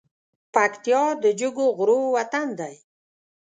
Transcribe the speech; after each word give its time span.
پکتيا 0.53 1.03
د 1.23 1.25
جګو 1.39 1.67
غرو 1.77 1.99
وطن 2.15 2.47
دی 2.59 2.75